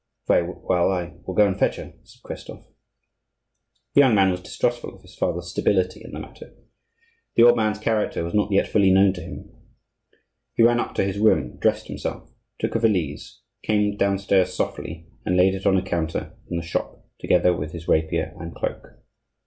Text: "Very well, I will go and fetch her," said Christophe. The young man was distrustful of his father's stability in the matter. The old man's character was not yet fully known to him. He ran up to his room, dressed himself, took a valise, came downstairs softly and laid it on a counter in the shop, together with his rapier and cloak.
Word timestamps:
"Very 0.27 0.51
well, 0.63 0.91
I 0.91 1.13
will 1.27 1.35
go 1.35 1.45
and 1.45 1.55
fetch 1.59 1.75
her," 1.75 1.93
said 2.01 2.23
Christophe. 2.23 2.65
The 3.93 3.99
young 4.01 4.15
man 4.15 4.31
was 4.31 4.41
distrustful 4.41 4.95
of 4.95 5.03
his 5.03 5.15
father's 5.15 5.51
stability 5.51 6.01
in 6.03 6.11
the 6.11 6.19
matter. 6.19 6.55
The 7.35 7.43
old 7.43 7.55
man's 7.55 7.77
character 7.77 8.23
was 8.23 8.33
not 8.33 8.51
yet 8.51 8.67
fully 8.67 8.89
known 8.89 9.13
to 9.13 9.21
him. 9.21 9.51
He 10.55 10.63
ran 10.63 10.79
up 10.79 10.95
to 10.95 11.03
his 11.03 11.19
room, 11.19 11.55
dressed 11.59 11.85
himself, 11.85 12.31
took 12.57 12.73
a 12.73 12.79
valise, 12.79 13.41
came 13.61 13.95
downstairs 13.95 14.51
softly 14.55 15.05
and 15.23 15.37
laid 15.37 15.53
it 15.53 15.67
on 15.67 15.77
a 15.77 15.83
counter 15.83 16.33
in 16.49 16.57
the 16.57 16.63
shop, 16.63 17.05
together 17.19 17.55
with 17.55 17.71
his 17.71 17.87
rapier 17.87 18.33
and 18.39 18.55
cloak. 18.55 18.93